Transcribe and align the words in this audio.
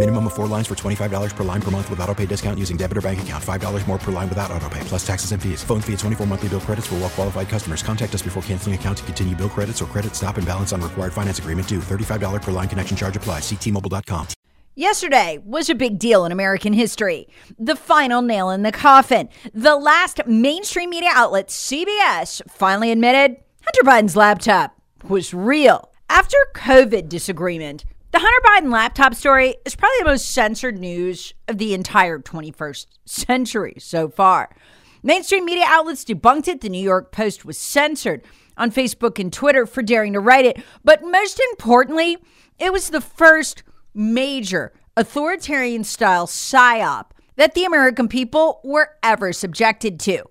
Minimum 0.00 0.28
of 0.28 0.32
four 0.32 0.46
lines 0.46 0.66
for 0.66 0.74
$25 0.74 1.36
per 1.36 1.44
line 1.44 1.60
per 1.60 1.70
month 1.70 1.90
with 1.90 2.00
auto 2.00 2.14
pay 2.14 2.24
discount 2.24 2.58
using 2.58 2.78
debit 2.78 2.96
or 2.96 3.02
bank 3.02 3.20
account. 3.20 3.44
$5 3.44 3.86
more 3.86 3.98
per 3.98 4.10
line 4.10 4.30
without 4.30 4.50
auto 4.50 4.66
pay, 4.70 4.80
plus 4.84 5.06
taxes 5.06 5.32
and 5.32 5.42
fees. 5.42 5.62
Phone 5.62 5.82
fee 5.82 5.92
at 5.92 5.98
24 5.98 6.26
monthly 6.26 6.48
bill 6.48 6.60
credits 6.60 6.86
for 6.86 6.94
well 6.94 7.10
qualified 7.10 7.50
customers. 7.50 7.82
Contact 7.82 8.14
us 8.14 8.22
before 8.22 8.42
canceling 8.44 8.74
account 8.74 8.96
to 8.96 9.04
continue 9.04 9.36
bill 9.36 9.50
credits 9.50 9.82
or 9.82 9.84
credit 9.84 10.16
stop 10.16 10.38
and 10.38 10.46
balance 10.46 10.72
on 10.72 10.80
required 10.80 11.12
finance 11.12 11.38
agreement 11.38 11.68
due. 11.68 11.80
$35 11.80 12.40
per 12.40 12.50
line 12.50 12.66
connection 12.66 12.96
charge 12.96 13.14
applies. 13.14 13.42
Ctmobile.com. 13.42 14.26
Yesterday 14.74 15.38
was 15.44 15.68
a 15.68 15.74
big 15.74 15.98
deal 15.98 16.24
in 16.24 16.32
American 16.32 16.72
history. 16.72 17.26
The 17.58 17.76
final 17.76 18.22
nail 18.22 18.48
in 18.48 18.62
the 18.62 18.72
coffin. 18.72 19.28
The 19.52 19.76
last 19.76 20.22
mainstream 20.26 20.88
media 20.88 21.10
outlet, 21.12 21.48
CBS, 21.48 22.40
finally 22.48 22.90
admitted 22.90 23.36
Hunter 23.66 23.82
Biden's 23.84 24.16
laptop 24.16 24.80
was 25.06 25.34
real. 25.34 25.92
After 26.08 26.38
COVID 26.54 27.10
disagreement, 27.10 27.84
the 28.12 28.18
Hunter 28.18 28.66
Biden 28.66 28.72
laptop 28.72 29.14
story 29.14 29.56
is 29.64 29.76
probably 29.76 29.98
the 30.00 30.10
most 30.10 30.30
censored 30.30 30.78
news 30.78 31.32
of 31.46 31.58
the 31.58 31.74
entire 31.74 32.18
21st 32.18 32.86
century 33.04 33.76
so 33.78 34.08
far. 34.08 34.50
Mainstream 35.02 35.44
media 35.44 35.64
outlets 35.66 36.04
debunked 36.04 36.48
it. 36.48 36.60
The 36.60 36.68
New 36.68 36.82
York 36.82 37.12
Post 37.12 37.44
was 37.44 37.56
censored 37.56 38.22
on 38.56 38.70
Facebook 38.72 39.18
and 39.18 39.32
Twitter 39.32 39.64
for 39.64 39.82
daring 39.82 40.12
to 40.14 40.20
write 40.20 40.44
it. 40.44 40.62
But 40.84 41.02
most 41.02 41.40
importantly, 41.52 42.18
it 42.58 42.72
was 42.72 42.90
the 42.90 43.00
first 43.00 43.62
major 43.94 44.72
authoritarian 44.96 45.84
style 45.84 46.26
psyop 46.26 47.06
that 47.36 47.54
the 47.54 47.64
American 47.64 48.08
people 48.08 48.60
were 48.64 48.90
ever 49.02 49.32
subjected 49.32 50.00
to. 50.00 50.24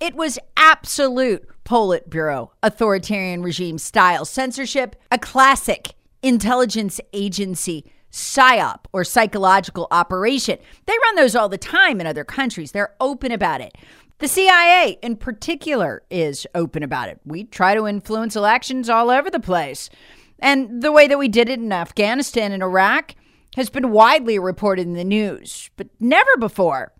It 0.00 0.14
was 0.14 0.38
absolute 0.56 1.46
Politburo 1.64 2.50
authoritarian 2.62 3.42
regime 3.42 3.78
style 3.78 4.24
censorship, 4.24 4.96
a 5.10 5.18
classic 5.18 5.94
intelligence 6.24 7.00
agency 7.12 7.84
psyop 8.10 8.86
or 8.92 9.04
psychological 9.04 9.86
operation. 9.90 10.58
They 10.86 10.94
run 11.02 11.16
those 11.16 11.36
all 11.36 11.48
the 11.48 11.58
time 11.58 12.00
in 12.00 12.06
other 12.06 12.24
countries. 12.24 12.72
They're 12.72 12.94
open 13.00 13.30
about 13.30 13.60
it. 13.60 13.76
The 14.18 14.28
CIA, 14.28 14.98
in 15.02 15.16
particular, 15.16 16.02
is 16.10 16.46
open 16.54 16.82
about 16.82 17.08
it. 17.08 17.20
We 17.24 17.44
try 17.44 17.74
to 17.74 17.86
influence 17.86 18.36
elections 18.36 18.88
all 18.88 19.10
over 19.10 19.30
the 19.30 19.40
place. 19.40 19.90
And 20.38 20.82
the 20.82 20.92
way 20.92 21.06
that 21.08 21.18
we 21.18 21.28
did 21.28 21.48
it 21.48 21.58
in 21.58 21.72
Afghanistan 21.72 22.52
and 22.52 22.62
Iraq 22.62 23.14
has 23.56 23.68
been 23.68 23.90
widely 23.90 24.38
reported 24.38 24.86
in 24.86 24.94
the 24.94 25.04
news, 25.04 25.70
but 25.76 25.88
never 26.00 26.36
before 26.38 26.92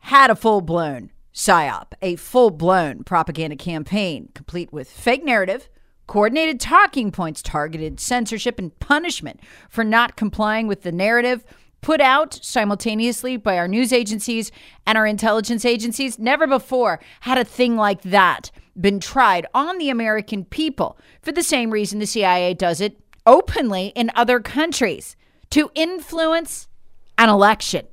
had 0.00 0.30
a 0.30 0.36
full 0.36 0.60
blown 0.60 1.10
PSYOP, 1.32 1.92
a 2.02 2.16
full 2.16 2.50
blown 2.50 3.04
propaganda 3.04 3.56
campaign, 3.56 4.28
complete 4.34 4.72
with 4.72 4.90
fake 4.90 5.24
narrative, 5.24 5.68
coordinated 6.08 6.58
talking 6.58 7.12
points, 7.12 7.40
targeted 7.40 8.00
censorship, 8.00 8.58
and 8.58 8.76
punishment 8.80 9.38
for 9.68 9.84
not 9.84 10.16
complying 10.16 10.66
with 10.66 10.82
the 10.82 10.90
narrative 10.90 11.44
put 11.80 12.00
out 12.00 12.34
simultaneously 12.42 13.36
by 13.36 13.56
our 13.56 13.68
news 13.68 13.92
agencies 13.92 14.50
and 14.84 14.98
our 14.98 15.06
intelligence 15.06 15.64
agencies. 15.64 16.18
Never 16.18 16.48
before 16.48 16.98
had 17.20 17.38
a 17.38 17.44
thing 17.44 17.76
like 17.76 18.02
that 18.02 18.50
been 18.80 18.98
tried 18.98 19.46
on 19.54 19.78
the 19.78 19.90
American 19.90 20.44
people 20.44 20.98
for 21.22 21.30
the 21.30 21.42
same 21.42 21.70
reason 21.70 21.98
the 21.98 22.06
CIA 22.06 22.54
does 22.54 22.80
it 22.80 22.98
openly 23.26 23.92
in 23.94 24.10
other 24.14 24.40
countries 24.40 25.14
to 25.50 25.70
influence 25.74 26.68
an 27.16 27.28
election. 27.28 27.86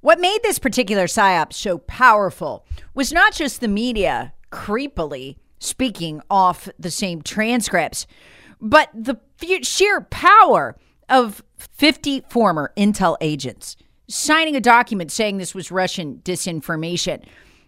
What 0.00 0.20
made 0.20 0.40
this 0.42 0.58
particular 0.58 1.04
PSYOP 1.04 1.52
so 1.52 1.78
powerful 1.78 2.64
was 2.94 3.12
not 3.12 3.34
just 3.34 3.60
the 3.60 3.68
media 3.68 4.32
creepily 4.50 5.36
speaking 5.58 6.22
off 6.30 6.68
the 6.78 6.90
same 6.90 7.22
transcripts, 7.22 8.06
but 8.60 8.90
the 8.94 9.18
sheer 9.62 10.00
power 10.00 10.76
of 11.08 11.42
50 11.56 12.24
former 12.28 12.72
intel 12.76 13.16
agents 13.20 13.76
signing 14.08 14.56
a 14.56 14.60
document 14.60 15.12
saying 15.12 15.38
this 15.38 15.54
was 15.54 15.70
Russian 15.70 16.20
disinformation. 16.24 17.24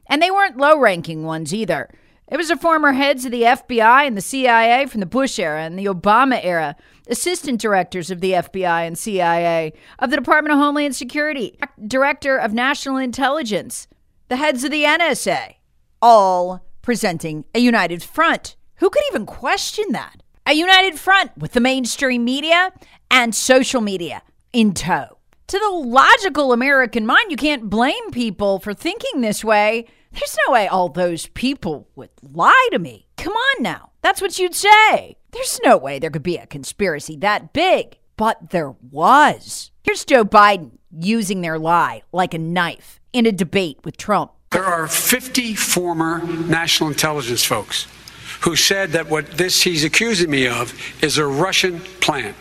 And 0.06 0.20
they 0.20 0.30
weren't 0.30 0.56
low 0.56 0.78
ranking 0.78 1.24
ones 1.24 1.54
either. 1.54 1.88
It 2.30 2.36
was 2.36 2.48
the 2.48 2.56
former 2.56 2.92
heads 2.92 3.24
of 3.24 3.32
the 3.32 3.42
FBI 3.42 4.06
and 4.06 4.16
the 4.16 4.22
CIA 4.22 4.86
from 4.86 5.00
the 5.00 5.06
Bush 5.06 5.38
era 5.38 5.62
and 5.62 5.78
the 5.78 5.86
Obama 5.86 6.40
era, 6.42 6.76
assistant 7.08 7.60
directors 7.60 8.10
of 8.10 8.20
the 8.20 8.32
FBI 8.32 8.86
and 8.86 8.96
CIA, 8.96 9.72
of 9.98 10.10
the 10.10 10.16
Department 10.16 10.52
of 10.52 10.60
Homeland 10.60 10.94
Security, 10.94 11.58
director 11.84 12.36
of 12.36 12.52
national 12.52 12.98
intelligence, 12.98 13.88
the 14.28 14.36
heads 14.36 14.62
of 14.62 14.70
the 14.70 14.84
NSA, 14.84 15.56
all 16.00 16.64
presenting 16.82 17.44
a 17.54 17.58
united 17.58 18.02
front. 18.02 18.56
Who 18.76 18.90
could 18.90 19.02
even 19.10 19.26
question 19.26 19.92
that? 19.92 20.22
A 20.46 20.54
united 20.54 20.98
front 20.98 21.36
with 21.36 21.52
the 21.52 21.60
mainstream 21.60 22.24
media 22.24 22.72
and 23.10 23.34
social 23.34 23.80
media 23.80 24.22
in 24.52 24.72
tow. 24.74 25.18
To 25.48 25.58
the 25.58 25.68
logical 25.68 26.52
American 26.52 27.06
mind, 27.06 27.30
you 27.30 27.36
can't 27.36 27.68
blame 27.68 28.10
people 28.10 28.58
for 28.60 28.72
thinking 28.72 29.20
this 29.20 29.44
way. 29.44 29.86
There's 30.12 30.36
no 30.46 30.52
way 30.52 30.66
all 30.66 30.88
those 30.88 31.26
people 31.28 31.88
would 31.96 32.10
lie 32.22 32.68
to 32.72 32.78
me. 32.78 33.06
Come 33.16 33.32
on 33.32 33.62
now. 33.62 33.90
That's 34.02 34.20
what 34.22 34.38
you'd 34.38 34.54
say. 34.54 35.16
There's 35.32 35.60
no 35.64 35.76
way 35.76 35.98
there 35.98 36.10
could 36.10 36.22
be 36.22 36.36
a 36.36 36.46
conspiracy 36.46 37.16
that 37.16 37.52
big. 37.52 37.98
But 38.16 38.50
there 38.50 38.74
was. 38.90 39.70
Here's 39.82 40.04
Joe 40.04 40.24
Biden 40.24 40.72
using 40.96 41.40
their 41.40 41.58
lie 41.58 42.02
like 42.12 42.34
a 42.34 42.38
knife 42.38 43.00
in 43.12 43.26
a 43.26 43.32
debate 43.32 43.78
with 43.84 43.96
Trump. 43.96 44.32
There 44.52 44.64
are 44.64 44.88
50 44.88 45.54
former 45.54 46.24
national 46.24 46.90
intelligence 46.90 47.44
folks 47.44 47.86
who 48.40 48.56
said 48.56 48.90
that 48.92 49.08
what 49.08 49.30
this 49.30 49.62
he's 49.62 49.84
accusing 49.84 50.28
me 50.28 50.48
of 50.48 50.74
is 51.00 51.18
a 51.18 51.24
Russian 51.24 51.78
plan. 52.00 52.34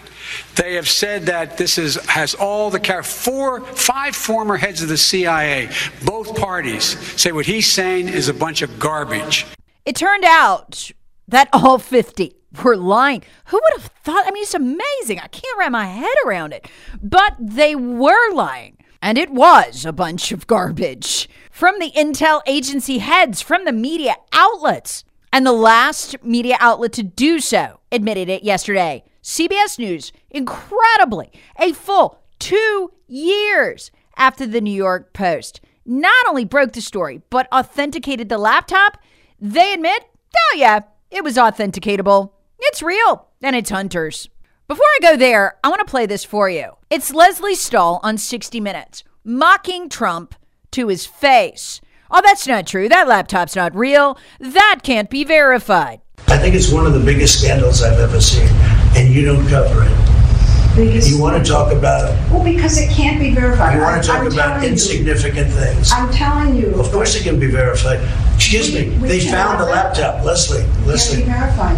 They 0.55 0.73
have 0.73 0.89
said 0.89 1.27
that 1.27 1.57
this 1.57 1.77
is 1.77 1.97
has 2.07 2.33
all 2.33 2.71
the 2.71 2.79
care. 2.79 3.03
Four, 3.03 3.61
five 3.61 4.15
former 4.15 4.57
heads 4.57 4.81
of 4.81 4.89
the 4.89 4.97
CIA, 4.97 5.69
both 6.03 6.35
parties, 6.35 6.97
say 7.21 7.31
what 7.31 7.45
he's 7.45 7.71
saying 7.71 8.07
is 8.07 8.27
a 8.27 8.33
bunch 8.33 8.63
of 8.63 8.79
garbage. 8.79 9.45
It 9.85 9.95
turned 9.95 10.25
out 10.25 10.89
that 11.27 11.47
all 11.53 11.77
50 11.77 12.33
were 12.63 12.75
lying. 12.75 13.21
Who 13.45 13.57
would 13.61 13.81
have 13.81 13.91
thought? 14.03 14.25
I 14.25 14.31
mean, 14.31 14.41
it's 14.41 14.55
amazing. 14.55 15.19
I 15.19 15.27
can't 15.27 15.59
wrap 15.59 15.71
my 15.71 15.85
head 15.85 16.15
around 16.25 16.53
it. 16.53 16.67
But 17.03 17.35
they 17.39 17.75
were 17.75 18.33
lying. 18.33 18.77
And 19.01 19.17
it 19.17 19.29
was 19.29 19.85
a 19.85 19.93
bunch 19.93 20.31
of 20.31 20.47
garbage 20.47 21.29
from 21.59 21.77
the 21.77 21.91
intel 21.91 22.41
agency 22.47 22.99
heads, 22.99 23.41
from 23.41 23.65
the 23.65 23.73
media 23.73 24.15
outlets. 24.31 25.03
And 25.33 25.45
the 25.45 25.51
last 25.51 26.15
media 26.23 26.55
outlet 26.57 26.93
to 26.93 27.03
do 27.03 27.41
so 27.41 27.81
admitted 27.91 28.29
it 28.29 28.43
yesterday. 28.43 29.03
CBS 29.21 29.77
News, 29.77 30.13
incredibly, 30.29 31.33
a 31.59 31.73
full 31.73 32.21
two 32.39 32.93
years 33.07 33.91
after 34.15 34.47
the 34.47 34.61
New 34.61 34.71
York 34.71 35.11
Post 35.11 35.59
not 35.85 36.25
only 36.29 36.45
broke 36.45 36.71
the 36.71 36.79
story, 36.79 37.23
but 37.29 37.51
authenticated 37.51 38.29
the 38.29 38.37
laptop. 38.37 38.97
They 39.37 39.73
admit, 39.73 40.05
oh, 40.33 40.55
yeah, 40.55 40.79
it 41.11 41.25
was 41.25 41.35
authenticatable. 41.35 42.31
It's 42.57 42.81
real, 42.81 43.27
and 43.41 43.53
it's 43.53 43.69
Hunter's. 43.69 44.29
Before 44.69 44.85
I 44.85 44.99
go 45.01 45.17
there, 45.17 45.57
I 45.61 45.67
want 45.67 45.85
to 45.85 45.91
play 45.91 46.05
this 46.05 46.23
for 46.23 46.49
you. 46.49 46.77
It's 46.89 47.13
Lesley 47.13 47.55
Stahl 47.55 47.99
on 48.01 48.17
60 48.17 48.61
Minutes, 48.61 49.03
mocking 49.25 49.89
Trump 49.89 50.35
to 50.71 50.87
his 50.87 51.05
face. 51.05 51.81
Oh, 52.11 52.21
that's 52.23 52.47
not 52.47 52.65
true. 52.67 52.89
That 52.89 53.07
laptop's 53.07 53.55
not 53.55 53.75
real. 53.75 54.17
That 54.39 54.79
can't 54.83 55.09
be 55.09 55.23
verified. 55.23 56.01
I 56.27 56.37
think 56.37 56.55
it's 56.55 56.71
one 56.71 56.85
of 56.85 56.93
the 56.93 56.99
biggest 56.99 57.39
scandals 57.39 57.81
I've 57.83 57.99
ever 57.99 58.19
seen, 58.19 58.47
and 58.95 59.13
you 59.13 59.25
don't 59.25 59.47
cover 59.47 59.83
it. 59.83 60.75
Biggest, 60.75 61.09
You 61.09 61.19
want 61.19 61.43
to 61.43 61.49
talk 61.51 61.73
about 61.73 62.03
well, 62.31 62.43
because 62.43 62.77
it 62.79 62.89
can't 62.91 63.19
be 63.19 63.33
verified. 63.33 63.75
you 63.75 63.81
want 63.81 64.01
to 64.01 64.07
talk 64.07 64.19
I'm 64.21 64.27
about 64.27 64.45
telling 64.47 64.63
you. 64.63 64.69
insignificant 64.69 65.51
things. 65.51 65.91
I'm 65.91 66.09
telling 66.11 66.55
you. 66.55 66.67
Of 66.79 66.91
course, 66.91 67.15
it 67.15 67.23
can 67.23 67.39
be 67.39 67.47
verified. 67.47 67.99
Excuse 68.35 68.73
me. 68.73 68.89
We- 68.89 68.97
we 68.99 69.07
They 69.07 69.19
found 69.19 69.59
the 69.59 69.65
verify. 69.65 69.83
laptop, 69.89 70.23
Lesley. 70.25 70.63
Lesley. 70.85 71.23
Can't 71.23 71.27
be 71.27 71.31
verified. 71.33 71.77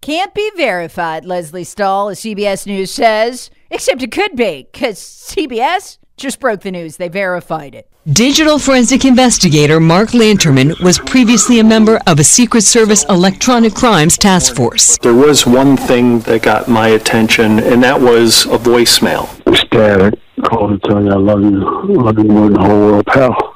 Can't 0.00 0.34
be 0.34 0.50
verified, 0.56 1.24
Lesley 1.26 1.64
Stahl, 1.64 2.08
as 2.10 2.20
CBS 2.20 2.64
News 2.66 2.90
says. 2.90 3.50
Except 3.70 4.02
it 4.02 4.12
could 4.12 4.34
be, 4.36 4.66
because 4.72 4.98
CBS 4.98 5.98
just 6.18 6.40
broke 6.40 6.60
the 6.60 6.70
news. 6.70 6.96
They 6.96 7.08
verified 7.08 7.74
it. 7.74 7.88
Digital 8.12 8.58
forensic 8.58 9.04
investigator 9.04 9.80
Mark 9.80 10.10
Lanterman 10.10 10.78
was 10.82 10.98
previously 10.98 11.60
a 11.60 11.64
member 11.64 12.00
of 12.06 12.18
a 12.18 12.24
Secret 12.24 12.62
Service 12.62 13.04
electronic 13.08 13.74
crimes 13.74 14.16
task 14.16 14.54
force. 14.56 14.98
There 14.98 15.14
was 15.14 15.46
one 15.46 15.76
thing 15.76 16.20
that 16.20 16.42
got 16.42 16.68
my 16.68 16.88
attention, 16.88 17.58
and 17.60 17.82
that 17.82 18.00
was 18.00 18.46
a 18.46 18.58
voicemail. 18.58 19.28
Dad, 19.70 20.18
I 20.38 20.40
called 20.48 20.82
to 20.82 20.88
tell 20.88 21.02
you 21.02 21.10
I 21.10 21.16
love 21.16 21.42
you. 21.42 22.02
love 22.02 22.18
you 22.18 22.24
more 22.24 22.44
than 22.44 22.54
the 22.54 22.60
whole 22.60 22.80
world, 22.80 23.06
pal. 23.06 23.47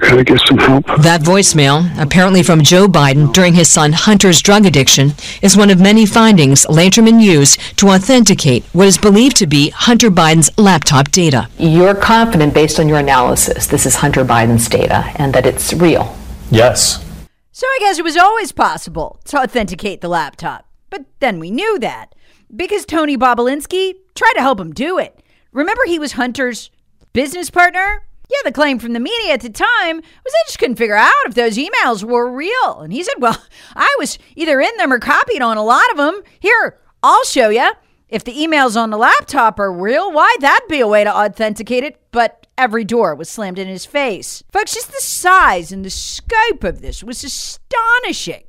Gotta 0.00 0.24
get 0.24 0.40
some 0.40 0.58
help. 0.58 0.86
That 1.02 1.22
voicemail, 1.22 1.90
apparently 2.00 2.42
from 2.42 2.62
Joe 2.62 2.86
Biden 2.86 3.32
during 3.32 3.54
his 3.54 3.68
son 3.68 3.92
Hunter's 3.92 4.40
drug 4.40 4.64
addiction, 4.64 5.12
is 5.42 5.56
one 5.56 5.70
of 5.70 5.80
many 5.80 6.06
findings 6.06 6.64
Lanterman 6.66 7.20
used 7.20 7.58
to 7.78 7.88
authenticate 7.88 8.64
what 8.72 8.86
is 8.86 8.96
believed 8.96 9.36
to 9.38 9.46
be 9.46 9.70
Hunter 9.70 10.10
Biden's 10.10 10.50
laptop 10.56 11.10
data. 11.10 11.48
You're 11.58 11.94
confident, 11.94 12.54
based 12.54 12.78
on 12.78 12.88
your 12.88 12.98
analysis, 12.98 13.66
this 13.66 13.86
is 13.86 13.96
Hunter 13.96 14.24
Biden's 14.24 14.68
data 14.68 15.10
and 15.16 15.34
that 15.34 15.46
it's 15.46 15.72
real? 15.72 16.16
Yes. 16.50 17.04
So 17.50 17.66
I 17.66 17.78
guess 17.80 17.98
it 17.98 18.04
was 18.04 18.16
always 18.16 18.52
possible 18.52 19.20
to 19.26 19.38
authenticate 19.38 20.00
the 20.00 20.08
laptop. 20.08 20.66
But 20.90 21.06
then 21.18 21.38
we 21.38 21.50
knew 21.50 21.78
that 21.80 22.14
because 22.54 22.86
Tony 22.86 23.16
Bobulinski 23.16 23.94
tried 24.14 24.34
to 24.34 24.40
help 24.42 24.60
him 24.60 24.72
do 24.72 24.98
it. 24.98 25.22
Remember, 25.52 25.82
he 25.86 25.98
was 25.98 26.12
Hunter's 26.12 26.70
business 27.12 27.50
partner? 27.50 28.04
Yeah, 28.30 28.38
the 28.44 28.52
claim 28.52 28.78
from 28.78 28.92
the 28.92 29.00
media 29.00 29.32
at 29.32 29.40
the 29.40 29.50
time 29.50 29.96
was 29.96 30.04
they 30.32 30.46
just 30.46 30.58
couldn't 30.58 30.76
figure 30.76 30.96
out 30.96 31.12
if 31.24 31.34
those 31.34 31.56
emails 31.56 32.04
were 32.04 32.30
real. 32.30 32.80
And 32.80 32.92
he 32.92 33.02
said, 33.02 33.14
Well, 33.18 33.42
I 33.74 33.94
was 33.98 34.18
either 34.36 34.60
in 34.60 34.76
them 34.76 34.92
or 34.92 34.98
copied 34.98 35.42
on 35.42 35.56
a 35.56 35.64
lot 35.64 35.90
of 35.90 35.96
them. 35.96 36.22
Here, 36.40 36.78
I'll 37.02 37.24
show 37.24 37.48
you. 37.48 37.70
If 38.08 38.24
the 38.24 38.32
emails 38.34 38.74
on 38.80 38.88
the 38.90 38.96
laptop 38.96 39.58
are 39.58 39.72
real, 39.72 40.10
why, 40.10 40.34
that'd 40.40 40.68
be 40.68 40.80
a 40.80 40.86
way 40.86 41.04
to 41.04 41.14
authenticate 41.14 41.84
it. 41.84 42.00
But 42.10 42.46
every 42.56 42.84
door 42.84 43.14
was 43.14 43.28
slammed 43.28 43.58
in 43.58 43.68
his 43.68 43.84
face. 43.84 44.42
Folks, 44.50 44.74
just 44.74 44.88
the 44.88 45.00
size 45.00 45.72
and 45.72 45.84
the 45.84 45.90
scope 45.90 46.64
of 46.64 46.80
this 46.80 47.04
was 47.04 47.22
astonishing. 47.22 48.44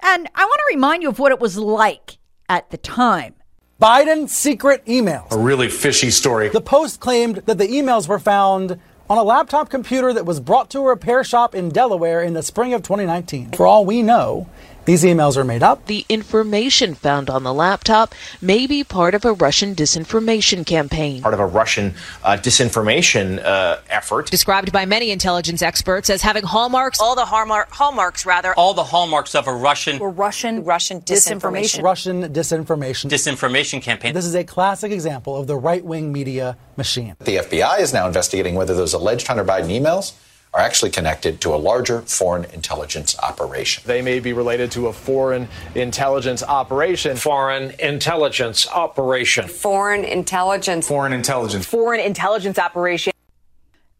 And 0.00 0.28
I 0.34 0.44
want 0.44 0.58
to 0.58 0.74
remind 0.74 1.02
you 1.02 1.08
of 1.08 1.18
what 1.18 1.32
it 1.32 1.40
was 1.40 1.56
like 1.56 2.18
at 2.48 2.70
the 2.70 2.76
time. 2.76 3.34
Biden 3.80 4.28
secret 4.28 4.84
emails. 4.86 5.32
A 5.32 5.38
really 5.38 5.68
fishy 5.68 6.10
story. 6.10 6.48
The 6.48 6.60
Post 6.60 7.00
claimed 7.00 7.36
that 7.46 7.58
the 7.58 7.66
emails 7.66 8.08
were 8.08 8.18
found 8.18 8.80
on 9.08 9.18
a 9.18 9.22
laptop 9.22 9.68
computer 9.68 10.12
that 10.12 10.24
was 10.24 10.40
brought 10.40 10.70
to 10.70 10.78
a 10.78 10.82
repair 10.82 11.22
shop 11.22 11.54
in 11.54 11.68
Delaware 11.68 12.22
in 12.22 12.32
the 12.32 12.42
spring 12.42 12.72
of 12.72 12.82
2019. 12.82 13.52
For 13.52 13.66
all 13.66 13.84
we 13.84 14.02
know, 14.02 14.48
these 14.84 15.04
emails 15.04 15.36
are 15.36 15.44
made 15.44 15.62
up. 15.62 15.86
The 15.86 16.04
information 16.08 16.94
found 16.94 17.30
on 17.30 17.42
the 17.42 17.54
laptop 17.54 18.14
may 18.40 18.66
be 18.66 18.84
part 18.84 19.14
of 19.14 19.24
a 19.24 19.32
Russian 19.32 19.74
disinformation 19.74 20.66
campaign. 20.66 21.22
Part 21.22 21.34
of 21.34 21.40
a 21.40 21.46
Russian 21.46 21.94
uh, 22.22 22.36
disinformation 22.36 23.42
uh, 23.44 23.78
effort. 23.88 24.30
Described 24.30 24.72
by 24.72 24.84
many 24.84 25.10
intelligence 25.10 25.62
experts 25.62 26.10
as 26.10 26.22
having 26.22 26.44
hallmarks, 26.44 27.00
all 27.00 27.14
the 27.14 27.24
hallmark, 27.24 27.70
hallmarks 27.70 28.26
rather, 28.26 28.54
all 28.54 28.74
the 28.74 28.84
hallmarks 28.84 29.34
of 29.34 29.46
a 29.46 29.54
Russian 29.54 30.00
or 30.00 30.10
Russian 30.10 30.64
Russian 30.64 31.00
disinformation. 31.00 31.82
Russian 31.82 32.22
disinformation. 32.32 33.10
Disinformation 33.10 33.82
campaign. 33.82 34.14
This 34.14 34.26
is 34.26 34.34
a 34.34 34.44
classic 34.44 34.92
example 34.92 35.36
of 35.36 35.46
the 35.46 35.56
right-wing 35.56 36.12
media 36.12 36.56
machine. 36.76 37.16
The 37.20 37.36
FBI 37.36 37.80
is 37.80 37.92
now 37.92 38.06
investigating 38.06 38.54
whether 38.54 38.74
those 38.74 38.92
alleged 38.94 39.26
Hunter 39.26 39.44
Biden 39.44 39.68
emails 39.68 40.12
are 40.54 40.60
actually 40.60 40.90
connected 40.90 41.40
to 41.40 41.52
a 41.52 41.56
larger 41.56 42.00
foreign 42.02 42.44
intelligence 42.52 43.18
operation. 43.18 43.82
They 43.86 44.00
may 44.02 44.20
be 44.20 44.32
related 44.32 44.70
to 44.72 44.86
a 44.86 44.92
foreign 44.92 45.48
intelligence 45.74 46.44
operation. 46.44 47.16
Foreign 47.16 47.72
intelligence 47.80 48.68
operation. 48.68 49.48
Foreign 49.48 50.04
intelligence. 50.04 50.86
Foreign 50.86 51.12
intelligence. 51.12 51.66
Foreign 51.66 52.00
intelligence 52.00 52.58
operation. 52.58 53.12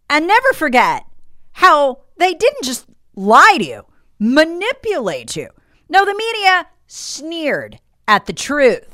And 0.09 0.29
never 0.29 0.53
forget 0.53 1.05
how 1.53 1.99
they 2.19 2.33
didn't 2.35 2.63
just 2.63 2.87
lie 3.17 3.57
to 3.59 3.65
you, 3.65 3.83
manipulate 4.21 5.35
you. 5.35 5.49
No, 5.89 6.05
the 6.05 6.15
media 6.15 6.69
sneered 6.87 7.81
at 8.07 8.27
the 8.27 8.33
truth, 8.33 8.94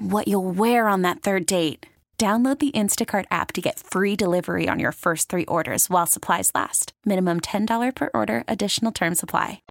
what 0.00 0.28
you'll 0.28 0.50
wear 0.50 0.88
on 0.88 1.02
that 1.02 1.22
third 1.22 1.46
date. 1.46 1.86
Download 2.18 2.58
the 2.58 2.70
Instacart 2.72 3.24
app 3.30 3.52
to 3.52 3.62
get 3.62 3.80
free 3.80 4.14
delivery 4.14 4.68
on 4.68 4.78
your 4.78 4.92
first 4.92 5.30
three 5.30 5.46
orders 5.46 5.88
while 5.88 6.04
supplies 6.04 6.50
last. 6.54 6.92
Minimum 7.06 7.40
$10 7.40 7.94
per 7.94 8.10
order, 8.12 8.44
additional 8.46 8.92
term 8.92 9.14
supply. 9.14 9.62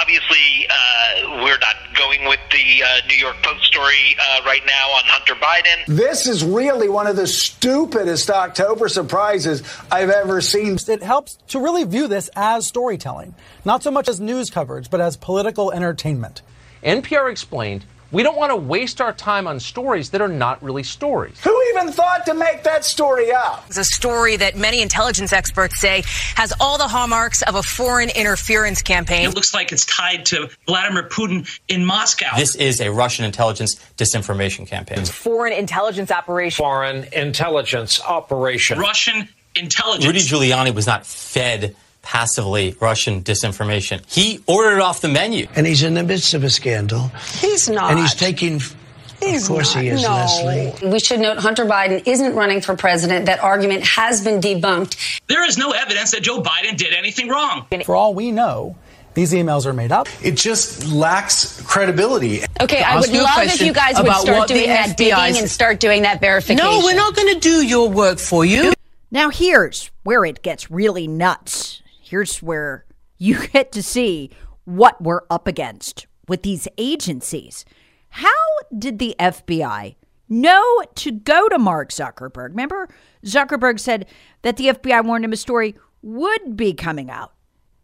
Obviously, 0.00 0.68
uh, 0.70 1.42
we're 1.42 1.58
not 1.58 1.74
going 1.96 2.24
with 2.28 2.38
the 2.52 2.82
uh, 2.84 3.06
New 3.08 3.16
York 3.16 3.34
Post 3.42 3.64
story 3.64 4.16
uh, 4.20 4.40
right 4.46 4.62
now 4.64 4.88
on 4.90 5.02
Hunter 5.04 5.34
Biden. 5.34 5.84
This 5.86 6.28
is 6.28 6.44
really 6.44 6.88
one 6.88 7.08
of 7.08 7.16
the 7.16 7.26
stupidest 7.26 8.30
October 8.30 8.88
surprises 8.88 9.64
I've 9.90 10.10
ever 10.10 10.40
seen. 10.40 10.78
It 10.88 11.02
helps 11.02 11.36
to 11.48 11.58
really 11.58 11.82
view 11.82 12.06
this 12.06 12.30
as 12.36 12.68
storytelling, 12.68 13.34
not 13.64 13.82
so 13.82 13.90
much 13.90 14.08
as 14.08 14.20
news 14.20 14.48
coverage, 14.48 14.90
but 14.90 15.00
as 15.00 15.16
political 15.16 15.72
entertainment. 15.72 16.42
NPR 16.84 17.30
explained 17.30 17.84
we 18.12 18.22
don't 18.22 18.36
want 18.36 18.50
to 18.50 18.56
waste 18.56 19.00
our 19.00 19.12
time 19.12 19.46
on 19.46 19.58
stories 19.58 20.10
that 20.10 20.20
are 20.20 20.28
not 20.28 20.62
really 20.62 20.82
stories. 20.82 21.40
Who 21.40 21.62
even 21.70 21.90
thought 21.90 22.26
to 22.26 22.34
make 22.34 22.62
that 22.64 22.84
story 22.84 23.32
up? 23.32 23.64
It's 23.68 23.78
a 23.78 23.84
story 23.84 24.36
that 24.36 24.54
many 24.56 24.82
intelligence 24.82 25.32
experts 25.32 25.80
say 25.80 26.04
has 26.36 26.52
all 26.60 26.76
the 26.76 26.86
hallmarks 26.86 27.42
of 27.42 27.54
a 27.54 27.62
foreign 27.62 28.10
interference 28.10 28.82
campaign. 28.82 29.28
It 29.30 29.34
looks 29.34 29.54
like 29.54 29.72
it's 29.72 29.86
tied 29.86 30.26
to 30.26 30.50
Vladimir 30.66 31.08
Putin 31.08 31.48
in 31.68 31.84
Moscow. 31.84 32.36
This 32.36 32.54
is 32.54 32.80
a 32.80 32.90
Russian 32.90 33.24
intelligence 33.24 33.80
disinformation 33.96 34.66
campaign. 34.66 35.00
It's 35.00 35.10
foreign 35.10 35.54
intelligence 35.54 36.10
operation. 36.10 36.62
Foreign 36.62 37.04
intelligence 37.12 38.00
operation. 38.02 38.78
Russian 38.78 39.28
intelligence. 39.54 40.06
Rudy 40.06 40.20
Giuliani 40.20 40.74
was 40.74 40.86
not 40.86 41.06
fed 41.06 41.74
passively 42.02 42.76
Russian 42.80 43.22
disinformation. 43.22 44.02
He 44.12 44.42
ordered 44.46 44.76
it 44.76 44.82
off 44.82 45.00
the 45.00 45.08
menu. 45.08 45.46
And 45.54 45.66
he's 45.66 45.82
in 45.82 45.94
the 45.94 46.02
midst 46.02 46.34
of 46.34 46.44
a 46.44 46.50
scandal. 46.50 47.10
He's 47.38 47.68
not. 47.68 47.92
And 47.92 48.00
he's 48.00 48.14
taking. 48.14 48.60
He's 49.20 49.44
of 49.44 49.48
course 49.48 49.74
not. 49.74 49.84
he 49.84 49.90
is, 49.90 50.02
no. 50.02 50.10
Lesley. 50.10 50.90
We 50.90 50.98
should 50.98 51.20
note 51.20 51.38
Hunter 51.38 51.64
Biden 51.64 52.02
isn't 52.06 52.34
running 52.34 52.60
for 52.60 52.76
president. 52.76 53.26
That 53.26 53.38
argument 53.40 53.84
has 53.84 54.22
been 54.22 54.40
debunked. 54.40 55.20
There 55.28 55.46
is 55.46 55.56
no 55.56 55.70
evidence 55.70 56.10
that 56.10 56.22
Joe 56.22 56.42
Biden 56.42 56.76
did 56.76 56.92
anything 56.92 57.28
wrong. 57.28 57.66
For 57.84 57.94
all 57.94 58.14
we 58.14 58.32
know, 58.32 58.76
these 59.14 59.32
emails 59.32 59.64
are 59.66 59.72
made 59.72 59.92
up. 59.92 60.08
It 60.22 60.36
just 60.36 60.88
lacks 60.88 61.62
credibility. 61.62 62.42
Okay, 62.60 62.82
I 62.82 62.98
would 62.98 63.12
love 63.12 63.28
if 63.44 63.60
you 63.60 63.72
guys 63.72 63.96
would 63.96 64.12
start 64.12 64.48
doing 64.48 64.66
that 64.66 64.96
digging 64.96 65.36
and 65.36 65.48
start 65.48 65.78
doing 65.80 66.02
that 66.02 66.20
verification. 66.20 66.64
No, 66.64 66.80
we're 66.82 66.96
not 66.96 67.14
going 67.14 67.32
to 67.34 67.40
do 67.40 67.64
your 67.64 67.88
work 67.88 68.18
for 68.18 68.44
you. 68.44 68.72
Now, 69.10 69.28
here's 69.28 69.90
where 70.02 70.24
it 70.24 70.42
gets 70.42 70.70
really 70.70 71.06
nuts. 71.06 71.81
Here's 72.12 72.42
where 72.42 72.84
you 73.16 73.46
get 73.54 73.72
to 73.72 73.82
see 73.82 74.30
what 74.66 75.00
we're 75.00 75.22
up 75.30 75.46
against 75.46 76.06
with 76.28 76.42
these 76.42 76.68
agencies. 76.76 77.64
How 78.10 78.28
did 78.76 78.98
the 78.98 79.16
FBI 79.18 79.94
know 80.28 80.82
to 80.96 81.10
go 81.10 81.48
to 81.48 81.58
Mark 81.58 81.88
Zuckerberg? 81.88 82.50
Remember, 82.50 82.90
Zuckerberg 83.24 83.80
said 83.80 84.04
that 84.42 84.58
the 84.58 84.66
FBI 84.66 85.02
warned 85.06 85.24
him 85.24 85.32
a 85.32 85.38
story 85.38 85.74
would 86.02 86.54
be 86.54 86.74
coming 86.74 87.08
out 87.08 87.32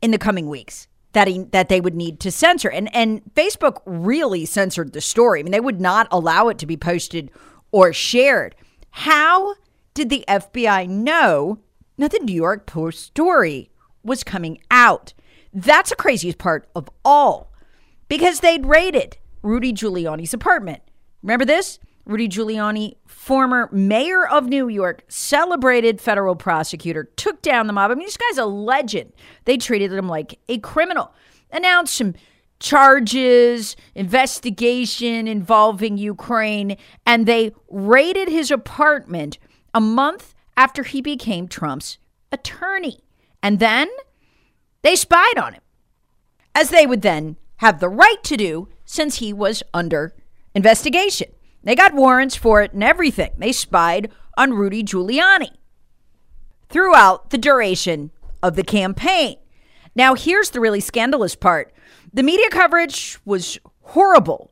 in 0.02 0.10
the 0.10 0.18
coming 0.18 0.46
weeks 0.46 0.88
that 1.12 1.26
he, 1.26 1.44
that 1.44 1.70
they 1.70 1.80
would 1.80 1.94
need 1.94 2.20
to 2.20 2.30
censor. 2.30 2.68
And 2.68 2.94
and 2.94 3.22
Facebook 3.32 3.80
really 3.86 4.44
censored 4.44 4.92
the 4.92 5.00
story. 5.00 5.40
I 5.40 5.42
mean, 5.42 5.52
they 5.52 5.58
would 5.58 5.80
not 5.80 6.06
allow 6.10 6.48
it 6.48 6.58
to 6.58 6.66
be 6.66 6.76
posted 6.76 7.30
or 7.72 7.94
shared. 7.94 8.54
How 8.90 9.54
did 9.94 10.10
the 10.10 10.22
FBI 10.28 10.86
know 10.86 11.60
that 11.96 12.10
the 12.10 12.18
New 12.18 12.34
York 12.34 12.66
Post 12.66 13.06
story 13.06 13.70
was 14.02 14.24
coming 14.24 14.60
out? 14.70 15.14
That's 15.52 15.90
the 15.90 15.96
craziest 15.96 16.38
part 16.38 16.68
of 16.74 16.88
all 17.04 17.52
because 18.08 18.40
they'd 18.40 18.66
raided 18.66 19.16
Rudy 19.42 19.72
Giuliani's 19.72 20.34
apartment. 20.34 20.82
Remember 21.22 21.44
this? 21.44 21.78
Rudy 22.04 22.26
Giuliani, 22.26 22.96
former 23.06 23.68
mayor 23.70 24.26
of 24.26 24.46
New 24.46 24.68
York, 24.68 25.04
celebrated 25.08 26.00
federal 26.00 26.34
prosecutor, 26.36 27.04
took 27.16 27.42
down 27.42 27.66
the 27.66 27.72
mob. 27.74 27.90
I 27.90 27.94
mean, 27.94 28.06
this 28.06 28.16
guy's 28.16 28.38
a 28.38 28.46
legend. 28.46 29.12
They 29.44 29.58
treated 29.58 29.92
him 29.92 30.08
like 30.08 30.38
a 30.48 30.58
criminal, 30.58 31.12
announced 31.52 31.94
some 31.94 32.14
charges, 32.60 33.76
investigation 33.94 35.28
involving 35.28 35.98
Ukraine, 35.98 36.78
and 37.04 37.26
they 37.26 37.52
raided 37.68 38.28
his 38.28 38.50
apartment 38.50 39.38
a 39.74 39.80
month 39.80 40.34
after 40.56 40.82
he 40.84 41.02
became 41.02 41.46
Trump's 41.46 41.98
attorney. 42.32 43.00
And 43.42 43.58
then 43.58 43.88
they 44.82 44.96
spied 44.96 45.38
on 45.38 45.54
him, 45.54 45.62
as 46.54 46.70
they 46.70 46.86
would 46.86 47.02
then 47.02 47.36
have 47.56 47.80
the 47.80 47.88
right 47.88 48.22
to 48.24 48.36
do 48.36 48.68
since 48.84 49.16
he 49.16 49.32
was 49.32 49.62
under 49.74 50.14
investigation. 50.54 51.28
They 51.62 51.74
got 51.74 51.94
warrants 51.94 52.36
for 52.36 52.62
it 52.62 52.72
and 52.72 52.82
everything. 52.82 53.32
They 53.36 53.52
spied 53.52 54.10
on 54.36 54.54
Rudy 54.54 54.82
Giuliani 54.82 55.50
throughout 56.68 57.30
the 57.30 57.38
duration 57.38 58.10
of 58.42 58.56
the 58.56 58.62
campaign. 58.62 59.36
Now, 59.94 60.14
here's 60.14 60.50
the 60.50 60.60
really 60.60 60.80
scandalous 60.80 61.34
part 61.34 61.72
the 62.12 62.22
media 62.22 62.48
coverage 62.50 63.18
was 63.24 63.58
horrible. 63.82 64.50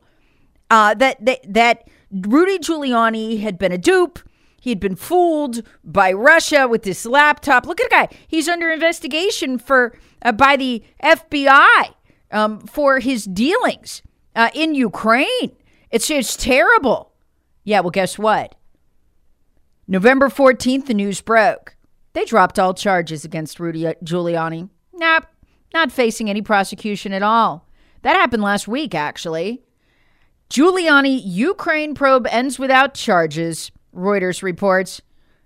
Uh, 0.69 0.95
that, 0.95 1.25
that, 1.25 1.41
that 1.49 1.89
Rudy 2.11 2.59
Giuliani 2.59 3.41
had 3.41 3.57
been 3.57 3.73
a 3.73 3.79
dupe. 3.79 4.19
He 4.67 4.71
had 4.71 4.81
been 4.81 4.97
fooled 4.97 5.63
by 5.85 6.11
Russia 6.13 6.67
with 6.67 6.83
this 6.83 7.07
laptop. 7.07 7.67
Look 7.67 7.81
at 7.81 7.87
a 7.87 7.89
guy. 7.89 8.09
He's 8.27 8.49
under 8.49 8.69
investigation 8.69 9.59
for 9.59 9.97
uh, 10.23 10.33
by 10.33 10.57
the 10.57 10.83
FBI 11.05 11.95
um, 12.33 12.59
for 12.67 12.99
his 12.99 13.27
dealings 13.27 14.03
uh, 14.35 14.51
in 14.55 14.75
Ukraine. 14.75 15.53
It's 15.93 16.09
just 16.09 16.41
terrible. 16.41 17.13
Yeah, 17.63 17.79
well, 17.79 17.93
guess 17.93 18.19
what? 18.19 18.57
November 19.87 20.29
14th, 20.29 20.87
the 20.87 20.95
news 20.95 21.21
broke. 21.21 21.77
They 22.15 22.25
dropped 22.25 22.59
all 22.59 22.75
charges 22.75 23.25
against 23.25 23.61
Rudy 23.61 23.85
Giuliani. 24.03 24.69
Nope, 24.93 25.27
not 25.75 25.93
facing 25.93 26.29
any 26.29 26.43
prosecution 26.43 27.13
at 27.13 27.23
all. 27.23 27.69
That 28.03 28.17
happened 28.17 28.43
last 28.43 28.67
week, 28.67 28.97
actually. 28.97 29.63
Giuliani 30.51 31.21
Ukraine 31.23 31.95
probe 31.95 32.27
ends 32.27 32.59
without 32.59 32.95
charges, 32.95 33.71
Reuters 33.97 34.43
reports. 34.43 35.01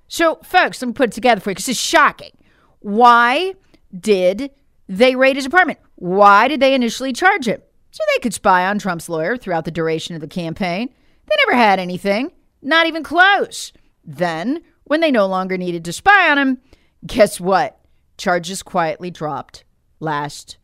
So, 0.08 0.36
folks, 0.42 0.82
let 0.82 0.88
me 0.88 0.94
put 0.94 1.10
it 1.10 1.12
together 1.12 1.40
for 1.40 1.50
you 1.50 1.54
because 1.54 1.68
it's 1.68 1.80
shocking. 1.80 2.32
Why 2.80 3.54
did 3.98 4.50
they 4.88 5.14
raid 5.14 5.36
his 5.36 5.46
apartment? 5.46 5.78
Why 5.94 6.48
did 6.48 6.60
they 6.60 6.74
initially 6.74 7.12
charge 7.12 7.46
him? 7.46 7.62
So 7.92 8.02
they 8.14 8.20
could 8.20 8.34
spy 8.34 8.66
on 8.66 8.78
Trump's 8.78 9.08
lawyer 9.08 9.36
throughout 9.36 9.64
the 9.64 9.70
duration 9.70 10.14
of 10.14 10.20
the 10.20 10.28
campaign. 10.28 10.88
They 11.26 11.36
never 11.46 11.56
had 11.56 11.78
anything, 11.78 12.32
not 12.62 12.86
even 12.86 13.02
close. 13.02 13.72
Then, 14.04 14.62
when 14.84 15.00
they 15.00 15.10
no 15.10 15.26
longer 15.26 15.56
needed 15.56 15.84
to 15.84 15.92
spy 15.92 16.30
on 16.30 16.38
him, 16.38 16.58
guess 17.06 17.40
what? 17.40 17.78
Charges 18.16 18.62
quietly 18.62 19.10
dropped 19.10 19.64
last 20.00 20.58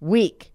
week. 0.00 0.52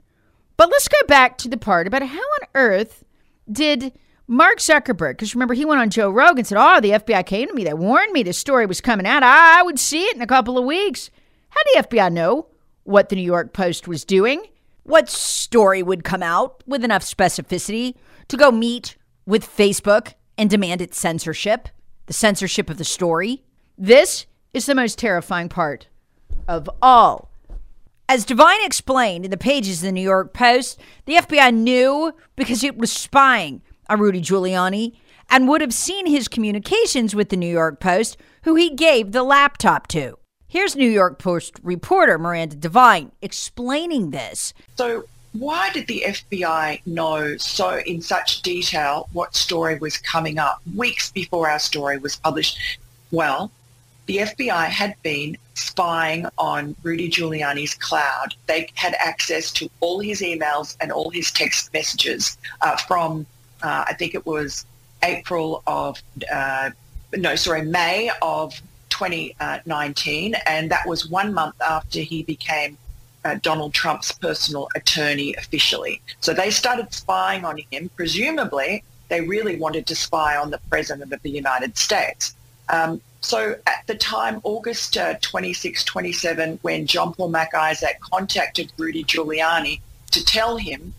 But 0.58 0.70
let's 0.70 0.88
go 0.88 0.98
back 1.08 1.38
to 1.40 1.50
the 1.50 1.58
part 1.58 1.88
about 1.88 2.04
how 2.04 2.20
on 2.20 2.48
earth 2.56 3.04
did 3.52 3.94
Mark 4.28 4.60
Zuckerberg, 4.60 5.14
because 5.14 5.36
remember, 5.36 5.54
he 5.54 5.66
went 5.66 5.82
on 5.82 5.90
Joe 5.90 6.10
Rogan 6.10 6.40
and 6.40 6.48
said, 6.48 6.58
Oh, 6.60 6.80
the 6.80 6.92
FBI 6.92 7.26
came 7.26 7.48
to 7.48 7.54
me. 7.54 7.64
They 7.64 7.74
warned 7.74 8.14
me 8.14 8.24
this 8.24 8.38
story 8.38 8.66
was 8.66 8.82
coming 8.82 9.06
out. 9.06 9.24
I 9.24 9.62
would 9.64 9.80
see 9.80 10.04
it 10.04 10.16
in 10.16 10.22
a 10.22 10.28
couple 10.28 10.58
of 10.58 10.66
weeks. 10.66 11.10
How 11.50 11.62
did 11.64 11.84
the 11.84 11.98
FBI 11.98 12.12
know 12.12 12.48
what 12.84 13.10
the 13.10 13.16
New 13.16 13.24
York 13.24 13.54
Post 13.54 13.88
was 13.88 14.06
doing? 14.06 14.44
What 14.84 15.10
story 15.10 15.84
would 15.84 16.04
come 16.04 16.24
out 16.24 16.64
with 16.66 16.84
enough 16.84 17.04
specificity 17.04 17.96
to 18.30 18.38
go 18.38 18.52
meet 18.52 18.96
with 19.26 19.46
Facebook 19.46 20.14
and 20.38 20.50
demand 20.50 20.82
its 20.82 20.98
censorship, 20.98 21.70
the 22.06 22.14
censorship 22.14 22.70
of 22.70 22.78
the 22.78 22.84
story? 22.84 23.44
This 23.78 24.26
is 24.54 24.66
the 24.66 24.76
most 24.76 24.98
terrifying 24.98 25.50
part 25.50 25.88
of 26.48 26.70
all. 26.82 27.30
As 28.10 28.26
Devine 28.26 28.66
explained 28.66 29.24
in 29.24 29.32
the 29.32 29.38
pages 29.38 29.82
of 29.82 29.86
the 29.86 29.92
New 29.92 30.02
York 30.02 30.34
Post, 30.34 30.80
the 31.06 31.14
FBI 31.16 31.54
knew 31.54 32.14
because 32.36 32.64
it 32.64 32.78
was 32.78 32.92
spying 32.92 33.62
on 33.90 34.00
Rudy 34.00 34.22
Giuliani 34.22 34.94
and 35.30 35.48
would 35.48 35.62
have 35.62 35.74
seen 35.74 36.06
his 36.06 36.28
communications 36.28 37.16
with 37.16 37.30
the 37.30 37.38
New 37.38 37.52
York 37.52 37.80
Post, 37.80 38.18
who 38.44 38.56
he 38.56 38.70
gave 38.70 39.12
the 39.12 39.24
laptop 39.24 39.88
to. 39.88 40.18
Here's 40.48 40.76
New 40.76 40.90
York 40.90 41.18
Post 41.18 41.60
reporter 41.64 42.18
Miranda 42.18 42.58
Devine 42.58 43.14
explaining 43.22 44.12
this. 44.12 44.54
So, 44.76 45.06
why 45.32 45.70
did 45.72 45.88
the 45.88 46.04
FBI 46.06 46.86
know 46.86 47.38
so 47.38 47.78
in 47.86 48.02
such 48.02 48.42
detail 48.42 49.08
what 49.14 49.34
story 49.34 49.78
was 49.80 49.98
coming 49.98 50.38
up 50.38 50.62
weeks 50.76 51.10
before 51.10 51.50
our 51.50 51.60
story 51.60 51.98
was 51.98 52.18
published? 52.18 52.58
Well, 53.12 53.50
the 54.08 54.18
FBI 54.18 54.66
had 54.66 54.96
been 55.04 55.38
spying 55.54 56.26
on 56.38 56.76
Rudy 56.84 57.10
Giuliani's 57.10 57.74
cloud. 57.76 58.36
They 58.48 58.68
had 58.76 58.96
access 59.00 59.52
to 59.54 59.70
all 59.80 60.00
his 60.00 60.22
emails 60.22 60.76
and 60.82 60.92
all 60.92 61.10
his 61.12 61.32
text 61.32 61.72
messages 61.74 62.38
uh, 62.60 62.76
from, 62.76 63.26
uh, 63.64 63.86
I 63.88 63.94
think 63.94 64.16
it 64.16 64.26
was 64.26 64.66
April 65.04 65.64
of, 65.68 66.02
uh, 66.32 66.72
no, 67.16 67.36
sorry, 67.36 67.64
May 67.64 68.12
of 68.22 68.54
2019, 68.90 70.36
and 70.46 70.70
that 70.72 70.88
was 70.88 71.10
one 71.10 71.34
month 71.34 71.60
after 71.62 72.00
he 72.00 72.24
became 72.24 72.78
uh, 73.24 73.36
Donald 73.42 73.74
Trump's 73.74 74.12
personal 74.12 74.70
attorney 74.76 75.36
officially. 75.36 76.02
So 76.20 76.34
they 76.34 76.50
started 76.50 76.94
spying 76.94 77.46
on 77.46 77.60
him. 77.72 77.90
Presumably, 77.96 78.84
they 79.10 79.22
really 79.22 79.58
wanted 79.58 79.86
to 79.88 79.96
spy 79.96 80.38
on 80.38 80.52
the 80.52 80.60
President 80.70 81.12
of 81.14 81.22
the 81.22 81.30
United 81.30 81.78
States. 81.78 82.36
Um, 82.70 83.02
so 83.22 83.56
at 83.68 83.86
the 83.86 83.96
time, 83.96 84.42
August 84.44 84.98
uh, 84.98 85.16
26, 85.22 85.84
27, 85.84 86.60
when 86.62 86.88
John 86.88 87.14
Paul 87.14 87.30
Mac 87.30 87.54
Isaac 87.54 88.00
contacted 88.00 88.72
Rudy 88.78 89.04
Giuliani 89.04 89.82
to 90.12 90.24
tell 90.26 90.58
him 90.58 90.94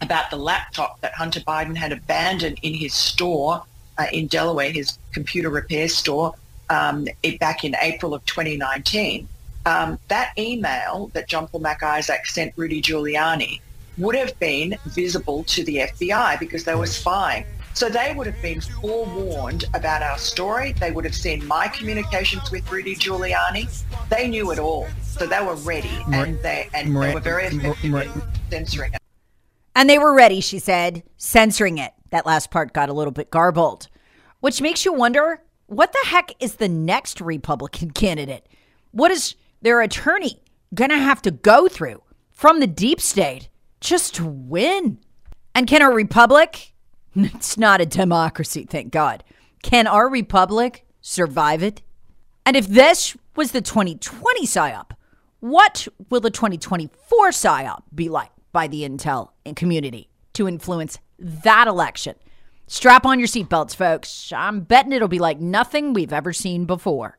about 0.00 0.30
the 0.30 0.36
laptop 0.36 1.00
that 1.00 1.14
Hunter 1.14 1.40
Biden 1.40 1.76
had 1.76 1.92
abandoned 1.92 2.58
in 2.62 2.74
his 2.74 2.94
store 2.94 3.64
uh, 3.98 4.06
in 4.12 4.26
Delaware, 4.26 4.70
his 4.70 4.98
computer 5.12 5.50
repair 5.50 5.88
store, 5.88 6.34
um, 6.70 7.08
it, 7.22 7.38
back 7.40 7.64
in 7.64 7.74
April 7.80 8.14
of 8.14 8.24
2019, 8.26 9.28
um, 9.66 9.98
that 10.08 10.32
email 10.38 11.10
that 11.14 11.28
John 11.28 11.48
Paul 11.48 11.60
Mac 11.60 11.82
Isaac 11.82 12.26
sent 12.26 12.52
Rudy 12.56 12.80
Giuliani 12.80 13.60
would 13.98 14.14
have 14.14 14.38
been 14.38 14.76
visible 14.86 15.42
to 15.44 15.64
the 15.64 15.76
FBI 15.78 16.38
because 16.38 16.64
they 16.64 16.74
were 16.74 16.86
spying. 16.86 17.44
So 17.74 17.88
they 17.88 18.12
would 18.16 18.26
have 18.26 18.40
been 18.42 18.60
forewarned 18.60 19.64
about 19.74 20.02
our 20.02 20.18
story. 20.18 20.72
They 20.72 20.90
would 20.90 21.04
have 21.04 21.14
seen 21.14 21.46
my 21.46 21.68
communications 21.68 22.50
with 22.50 22.70
Rudy 22.70 22.96
Giuliani. 22.96 23.68
They 24.08 24.26
knew 24.26 24.50
it 24.50 24.58
all. 24.58 24.88
So 25.02 25.26
they 25.26 25.40
were 25.44 25.54
ready 25.56 25.90
and 26.12 26.40
they 26.42 26.68
and 26.74 26.96
they 26.96 27.14
were 27.14 27.20
very 27.20 27.46
effective 27.46 27.94
in 27.94 28.22
censoring. 28.50 28.97
And 29.78 29.88
they 29.88 30.00
were 30.00 30.12
ready, 30.12 30.40
she 30.40 30.58
said, 30.58 31.04
censoring 31.18 31.78
it. 31.78 31.92
That 32.10 32.26
last 32.26 32.50
part 32.50 32.72
got 32.72 32.88
a 32.88 32.92
little 32.92 33.12
bit 33.12 33.30
garbled, 33.30 33.86
which 34.40 34.60
makes 34.60 34.84
you 34.84 34.92
wonder 34.92 35.40
what 35.66 35.92
the 35.92 36.08
heck 36.08 36.32
is 36.40 36.56
the 36.56 36.68
next 36.68 37.20
Republican 37.20 37.90
candidate? 37.92 38.44
What 38.90 39.12
is 39.12 39.36
their 39.62 39.80
attorney 39.80 40.42
going 40.74 40.90
to 40.90 40.98
have 40.98 41.22
to 41.22 41.30
go 41.30 41.68
through 41.68 42.02
from 42.32 42.58
the 42.58 42.66
deep 42.66 43.00
state 43.00 43.50
just 43.80 44.16
to 44.16 44.26
win? 44.26 44.98
And 45.54 45.68
can 45.68 45.80
our 45.80 45.94
republic, 45.94 46.72
it's 47.14 47.56
not 47.56 47.80
a 47.80 47.86
democracy, 47.86 48.66
thank 48.68 48.90
God, 48.90 49.22
can 49.62 49.86
our 49.86 50.08
republic 50.08 50.86
survive 51.00 51.62
it? 51.62 51.82
And 52.44 52.56
if 52.56 52.66
this 52.66 53.16
was 53.36 53.52
the 53.52 53.60
2020 53.60 54.44
PSYOP, 54.44 54.90
what 55.38 55.86
will 56.10 56.20
the 56.20 56.32
2024 56.32 57.30
PSYOP 57.30 57.82
be 57.94 58.08
like 58.08 58.30
by 58.52 58.68
the 58.68 58.82
intel 58.82 59.30
community 59.56 60.08
to 60.34 60.48
influence 60.48 60.98
that 61.18 61.66
election? 61.68 62.14
Strap 62.66 63.06
on 63.06 63.18
your 63.18 63.28
seatbelts, 63.28 63.74
folks. 63.74 64.32
I'm 64.34 64.60
betting 64.60 64.92
it'll 64.92 65.08
be 65.08 65.18
like 65.18 65.40
nothing 65.40 65.94
we've 65.94 66.12
ever 66.12 66.32
seen 66.32 66.66
before. 66.66 67.18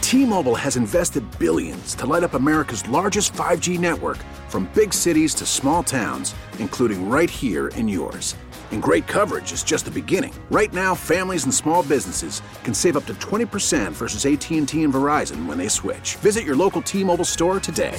T 0.00 0.24
Mobile 0.24 0.54
has 0.54 0.76
invested 0.76 1.22
billions 1.38 1.94
to 1.96 2.06
light 2.06 2.24
up 2.24 2.32
America's 2.32 2.88
largest 2.88 3.34
5G 3.34 3.78
network 3.78 4.16
from 4.48 4.64
big 4.72 4.94
cities 4.94 5.34
to 5.34 5.44
small 5.44 5.82
towns, 5.82 6.34
including 6.58 7.10
right 7.10 7.28
here 7.28 7.68
in 7.68 7.86
yours. 7.86 8.34
And 8.70 8.82
great 8.82 9.06
coverage 9.06 9.52
is 9.52 9.62
just 9.62 9.84
the 9.84 9.90
beginning. 9.90 10.32
Right 10.50 10.72
now, 10.72 10.94
families 10.94 11.44
and 11.44 11.52
small 11.52 11.82
businesses 11.82 12.40
can 12.64 12.72
save 12.72 12.96
up 12.96 13.04
to 13.04 13.14
20% 13.14 13.92
versus 13.92 14.24
AT&T 14.24 14.82
and 14.82 14.92
Verizon 14.94 15.44
when 15.44 15.58
they 15.58 15.68
switch. 15.68 16.16
Visit 16.16 16.44
your 16.44 16.56
local 16.56 16.80
T-Mobile 16.80 17.26
store 17.26 17.60
today. 17.60 17.98